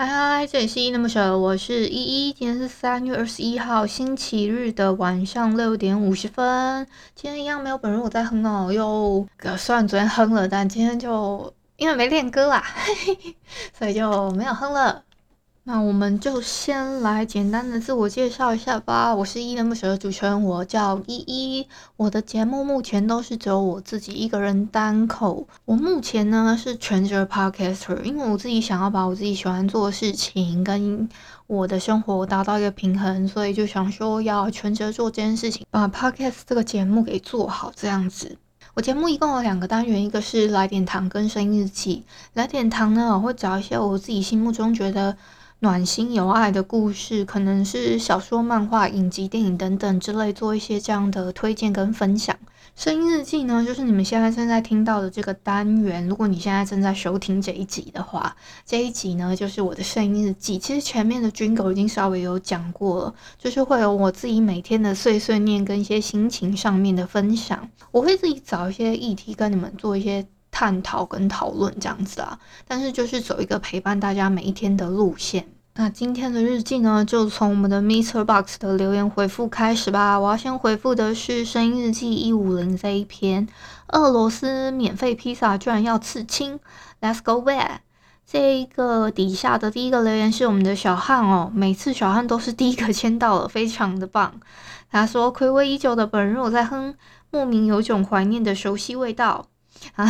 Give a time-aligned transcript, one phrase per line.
[0.00, 2.32] 嗨嗨，这里是依依恋不舍，我是依依。
[2.32, 6.86] 今天是三月二十一号星期日的晚上六点五十分。
[7.14, 13.36] 今天一样没有本人我在哼哦，又虽然昨天哼了，但今天就因为没练歌啦，嘿嘿，
[13.78, 15.04] 所以就没有哼了。
[15.72, 19.14] 那我们就先来简单的自我介绍一下吧。
[19.14, 21.68] 我是依依恋不舍的主持人，我叫依依。
[21.96, 25.46] 我的节目目前都是只有我自己一个人单口。
[25.64, 31.08] 我目前呢是全职 podcaster，因为我自己想要把我自己喜欢做的事情跟
[31.46, 37.70] 我的生活达到一个平衡，所以就想说要全职做这件事情，把 podcast 这个节目给做好。
[37.76, 38.36] 这样子，
[38.74, 42.02] 我节目一共有两个单元，一个是来点糖跟声音日记。
[42.34, 45.16] 来点糖呢，我会找一些我自己心目中觉得。
[45.62, 52.34] 暖心有爱的故事，可能是小说、漫画、影集、电影等等之类，做一些这样的推荐跟分享。
[52.74, 56.08] 声音日记呢，就是你们现在正在听到的这个单元。
[56.08, 60.58] 如果你现在正在收听这一集的话，这一集呢就是我的声音日记。
[60.58, 67.68] 其实前面的军狗已经稍微有讲过了，就是会有我自己每天的碎碎念跟一些心情上面的分享。
[67.90, 70.26] 我会自己找一些议题跟你们做一些。
[70.50, 75.46] 探讨跟讨论这样子啊，但是就是走一个陪伴大家每一天的路线。
[75.74, 78.24] 那今天的日记呢，就从我们的 Mr.
[78.24, 80.18] Box 的留言回复开始吧。
[80.18, 83.48] 我要先回复的是声音日记一五零这一篇，
[83.88, 86.58] 俄罗斯免费披萨居然要刺青
[87.00, 87.78] ，Let's go where？
[88.26, 94.40] 这一个底下的第一个留言是我们的小汉哦，每次小汉都是第一个签到了，非常的棒。
[94.90, 96.94] 他说暌违已久的本人我在哼，
[97.30, 99.46] 莫名有种怀念的熟悉味道。
[99.96, 100.06] 啊，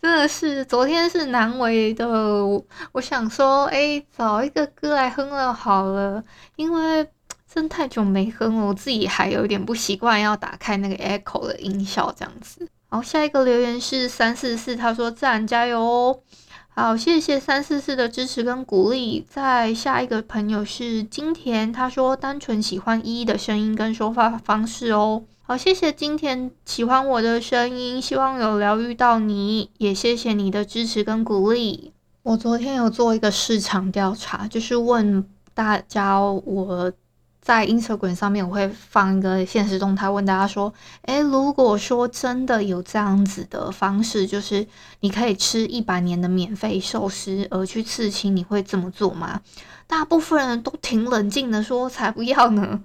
[0.00, 2.06] 真的是昨天是难为的，
[2.92, 6.22] 我想说，哎，找一个歌来哼了好了，
[6.56, 7.06] 因为
[7.52, 12.68] 真太久没哼了，我自己还有点不习惯要打开那个 echo 的音效这样子。
[12.88, 16.20] 好，下一个留言是三四四，他说自然加油哦，
[16.70, 19.24] 好，谢谢三四四的支持跟鼓励。
[19.28, 25.22] 再下一个朋友是金田，他说单纯喜欢依依的声音跟说话方式哦。
[25.50, 31.92] 好，谢谢今天喜欢我的声音，希望有疗愈到你，也谢谢你的支持跟鼓励。
[32.22, 36.92] 我昨天有做一个市场调查，就是问大家，我
[37.40, 40.72] 在 Instagram 上面我会放一个现实动态，问大家说，
[41.02, 44.64] 诶，如果说真的有这样子的方式，就是
[45.00, 49.40] 你可以吃一百年的免费寿司而去刺青，你会这么做吗？
[49.88, 52.82] 大部分人都挺冷静的说，才不要呢。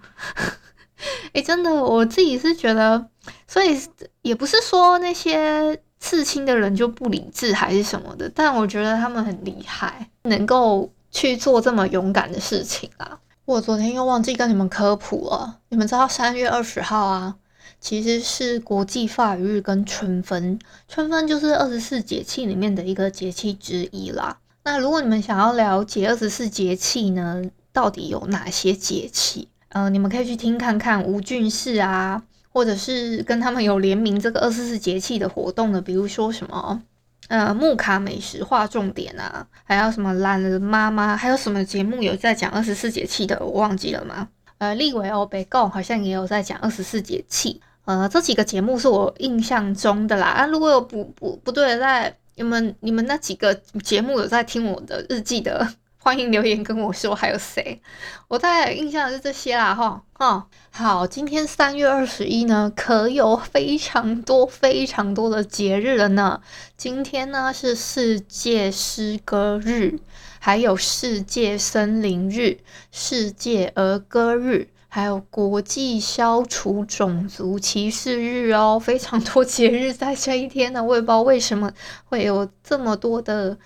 [1.33, 3.07] 诶，真的，我自己是觉得，
[3.47, 3.79] 所以
[4.22, 13.19] 也不是说那些刺青的人就不理智还是什么的，但我觉得他们很厉害，能够去做这么勇敢的事情啊！
[13.45, 17.35] 我昨天又忘记跟你们科普了，你们知道三月二十号啊，
[17.79, 20.57] 其实是国际法语日跟春分，
[20.88, 24.38] 春分就是二十四节气里面的一个节气之一啦。
[24.63, 29.50] 那如果你们想要了解二十四节气呢，到底有哪些节气？
[29.69, 36.81] 嗯、呃，你们可以去听看看吴俊士啊，或者是跟他们有联名这个二十四节气的活动的，比如说什么
[37.27, 44.29] 呃木卡美食划重点啊，还有什么懒人妈妈，还有什么节目有在讲二十四节气的，我忘记了吗？
[44.59, 50.27] 呃，立维欧北贡好像也有在讲二十四节气，呃，这几个节目是我印象中的啦。
[50.27, 53.53] 啊，如果有不不不对，在你们你们那几个
[53.83, 55.67] 节目有在听我的日记的。
[56.05, 57.81] 欢迎留言跟我说还有谁？
[58.27, 66.41] 我大概印象是这些啦，哈，哈，好，今天三月二十一呢，可有非常多非常多的节日了呢。
[66.77, 69.97] 今天呢是世界诗歌日，
[70.38, 72.59] 还有世界森林日、
[72.91, 80.83] 世界儿歌日，还有国际消除种族歧视日哦，非常多节日在这一天呢。
[80.83, 81.71] 我也不知道为什么
[82.03, 83.57] 会有这么多的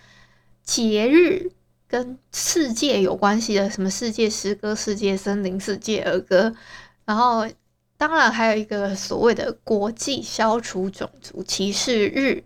[0.64, 1.52] 节日。
[1.90, 6.54] 跟世界有关系的，什么世界诗歌、世界森林、世界儿歌，
[7.04, 7.48] 然后
[7.98, 12.44] 当然还有一个所谓的国际消除种族歧视日，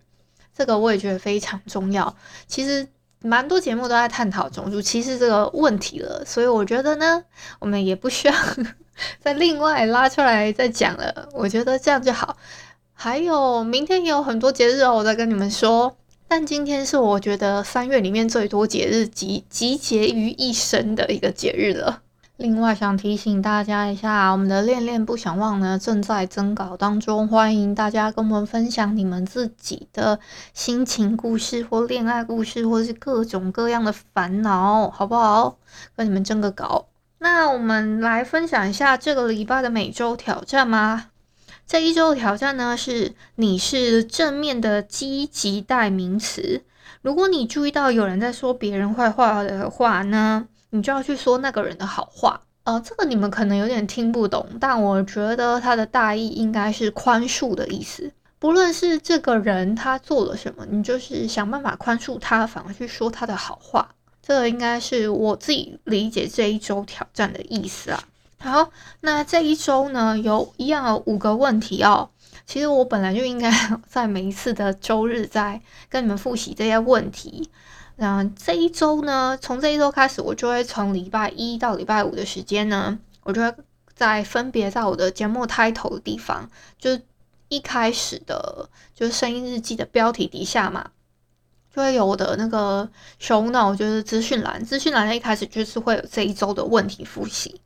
[0.55, 2.15] 这个我也觉得非常重要。
[2.47, 2.87] 其实
[3.19, 7.21] 蛮多节目都在探讨种族歧视这个问题了，所以我觉得呢，
[7.59, 8.33] 我们也不需要
[9.19, 11.27] 再另外拉出来再讲了。
[11.33, 12.37] 我觉得这样就好。
[12.93, 15.97] 还有明天也有很多节日哦，我再跟你们说。
[16.35, 22.01] 但今天是我觉得三月里面最多节日集集结于一身的一个节日了。
[22.37, 30.19] 另外想提醒大家一下，我们的恋恋不想忘呢正在征稿当中，欢迎大家跟我们分享你们自己的
[30.55, 35.59] 心情故事或恋爱故事，或是各种各样的烦恼，好不好？
[35.95, 36.87] 跟你们征个稿。
[37.19, 41.11] 那我们来分享一下这个礼拜的每周挑战吗？
[41.65, 46.61] 这一周的挑战呢是你是正面的积极代名词。
[47.01, 58.11] 如果你注意到有人在说别人坏话的话呢，你就要去说那个人的好话，呃，这个你们可能有点听不懂，但我觉得它的大意应该是宽恕的意思。
[58.39, 63.89] 不论是这个人他做了什么，你就是想办法宽恕他，反而去说他的好话。
[64.21, 68.03] 这个应该是我自己理解这一周挑战的意思啊。
[68.43, 72.09] 好，那这一周呢，有一样有五个问题哦。
[72.45, 73.49] 其实我本来就应该
[73.87, 77.49] 在每一次的周日在跟你们复习这些问题。
[77.95, 83.55] 那这一周呢，从这一周开始，我就会从礼拜一到礼拜五的时间呢，我就会
[83.95, 86.99] 在分别在我的节目开头的地方，就
[87.47, 90.91] 一开始的，就是声音日记的标题底下嘛，
[91.73, 92.89] 就会有我的那个
[93.21, 97.61] show note，就是资讯栏，资讯栏的一开始就是会有这一周的问题复习。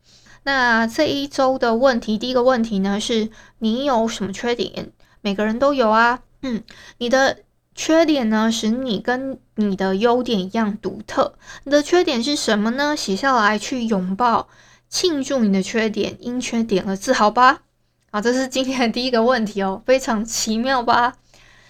[0.48, 3.28] 那这一周的问题，第一个问题呢，是
[3.58, 4.92] 你有什么缺点？
[5.20, 6.64] 每个人都有啊，嗯，
[6.96, 7.40] 你的。
[7.74, 11.34] 缺点呢，使你跟你的优点一样独特。
[11.62, 12.96] 你的缺点是什么呢？
[12.96, 14.48] 写下来，去拥抱、
[14.88, 17.62] 庆祝你的缺点，因缺点而自豪吧。
[18.10, 21.18] 好，这是今天的第一个问题哦，非常奇妙吧？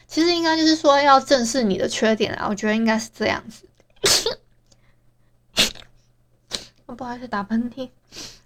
[0.07, 3.69] 其实应该就是说要正视你的缺点啊，我觉得应该是这样子。
[6.87, 7.91] 我不好意思，打喷嚏。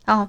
[0.05, 0.29] 好。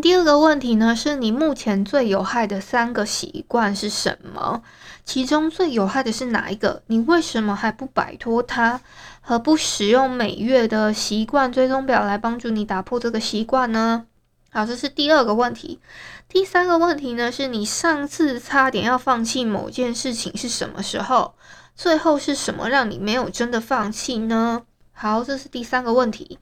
[0.00, 4.62] 第二个问题呢，是你目前最有害的三个习惯是什么？
[5.04, 6.84] 其中最有害的是哪一个？
[6.86, 8.80] 你为什么还不摆脱它？
[9.20, 14.06] 何不使用每月的习惯追踪表来帮助你打破这个习惯呢？
[14.50, 15.80] 好，这是第二个问题。
[16.28, 21.34] 第三个问题呢，是你上次差点要放弃某件事情是什么时候？
[21.74, 24.62] 最后是什么让你没有真的放弃呢？
[24.92, 26.38] 好，这是第三个问题。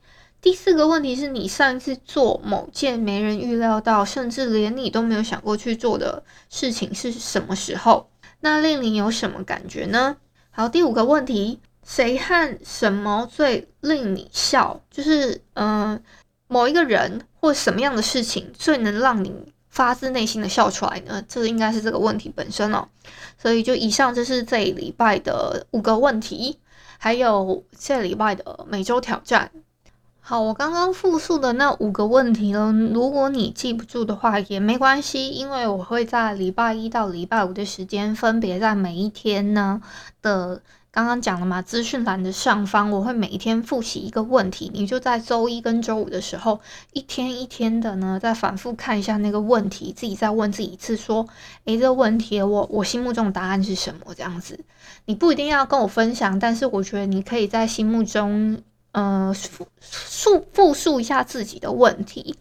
[0.47, 8.09] 第四个问题是你上一次做某件没人预料到，甚至连你都没有想过去做的事情是什么时候？
[8.39, 10.15] 那令你有什么感觉呢？
[10.49, 14.79] 好，第五个问题，谁和什么最令你笑？
[14.89, 16.01] 就是嗯、
[16.47, 21.21] 某一个人或什么样的事情最能让你发自内心的笑出来呢？
[21.27, 22.87] 这应该是这个问题本身哦。
[23.37, 26.57] 所以就以上就是这礼拜的五个问题，
[26.97, 29.51] 还有这礼拜的每周挑战。
[30.29, 39.81] 好，我刚刚复述的那五个问题呢，如果你记不住的话也没关系，因为我会在礼拜一到礼拜五的时间，分别在每一天呢
[40.21, 46.59] 的刚刚讲了嘛，资讯栏的上方，我会每一天复习一个问题，你就在周一跟周五的时候，
[46.91, 51.25] 一天一天的呢，再反复看一下那个问题，自己再问自己一次，说，
[51.63, 54.13] 诶，这个问题我我心目中答案是什么？
[54.13, 54.59] 这样子，
[55.05, 58.61] 你不一定要跟我分享，但是我觉得你可以在心目中。
[58.97, 62.35] 呃，复述复述一下自己的问题。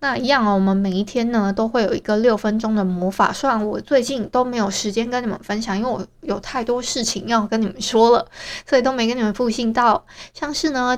[0.00, 3.30] 那一样哦，我们每一天呢都会有一个六分钟的魔法。
[3.30, 8.26] 虽然我最近都没有时间跟你们分享，因为我有太多事情要跟你们说了，
[8.66, 10.06] 所以都没跟你们复信到。
[10.32, 10.96] 像是呢，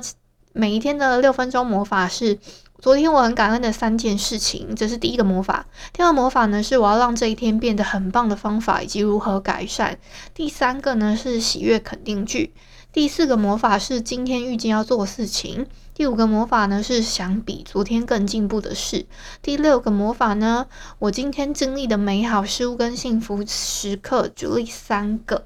[0.53, 2.39] 每一天的六分钟魔法是
[2.79, 5.65] 昨天我很感恩的三件事情，这是第一个魔法。
[5.91, 9.99] 第二个魔法呢是我要让这一天变得很棒的方法以及如何改善。
[10.33, 12.53] 第三个呢是喜悦肯定句。
[12.95, 15.67] 第四个魔法是今天预计要做的事情。
[15.93, 19.05] 第五个魔法呢是想比昨天更进步的事。
[19.41, 20.67] 第六个魔法呢，
[20.99, 25.43] 我今天经历的美好事物跟幸福时刻，举例三个。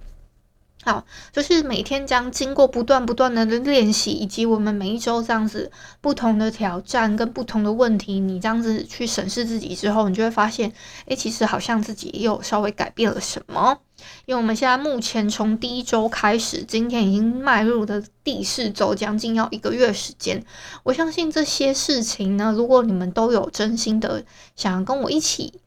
[1.32, 10.72] 就是每天将经过不断不断的练习，以及我们每一周这样子不同的挑战跟不同的问题，你这样子去审视自己之后，你就会发现，
[11.08, 13.78] 诶，其实好像自己又稍微改变了什么。
[14.26, 20.44] 因为我们现在目前从第一周开始，今天已经迈入的第四周，将近要一个月时间。
[20.84, 24.24] 我相信这些事情呢，如果你们都有真心的
[24.56, 25.62] 想要跟我一起。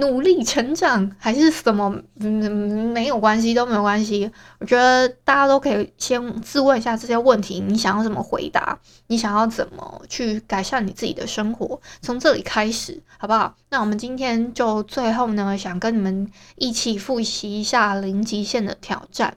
[0.00, 1.92] 努力成长还是什么？
[2.20, 4.30] 嗯，没有关系，都没有关系。
[4.60, 8.78] 我觉得大家都可以先自问一下这些问题：你想要怎么回答？
[9.08, 11.80] 你想要怎么去改善你自己的生活？
[12.00, 13.56] 从这里开始，好不好？
[13.70, 19.36] 那我们今天就最后呢，想跟你们一起复习一下零极限的挑战，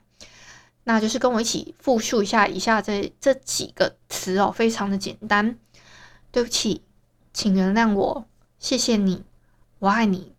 [0.84, 5.58] 那就是跟我一起复述一下以下这这几个词哦，非常的简单。
[6.32, 6.84] 对不起，
[7.34, 8.26] 请原谅我，
[8.60, 9.24] 谢谢你，
[9.80, 10.34] 我爱你。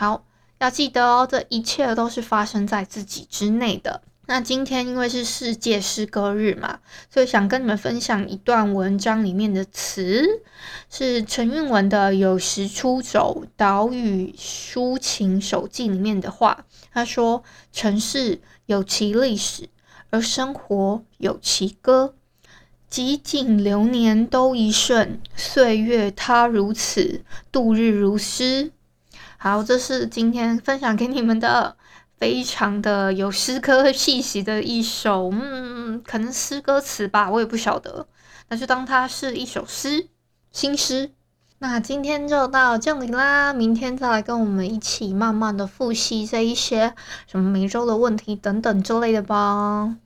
[0.00, 0.24] 好，
[0.60, 4.00] 要记得哦，这一切都是发生在自己之内的。
[4.26, 6.78] 那今天因为是世界诗歌日嘛，
[7.10, 10.24] 所以想跟你们分享一段文章里面的词，
[10.88, 16.64] 是陈韵文的《有时出走：岛屿抒情手记》里面的话。
[16.92, 17.42] 他说
[17.74, 19.68] ：“城市有其历史，
[20.10, 22.14] 而生活有其歌。
[22.88, 28.70] 几景流年都一瞬，岁月它如此，度日如诗。”
[29.38, 31.76] 好，这是今天分享给你们的。
[32.18, 38.08] 非常的有诗歌气息的一首，嗯，可能诗歌词吧，我也不晓得，
[38.48, 40.08] 那就当它是一首诗，
[40.50, 41.12] 新诗。
[41.60, 46.92] 那今天就到这里啦，明天再来跟我们一起慢慢的复习这一些
[47.28, 49.96] 什么每周的问题等等之类的吧。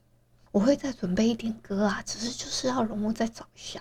[0.50, 3.80] 我会再准备一点歌啊，只是就是要容我再找一下。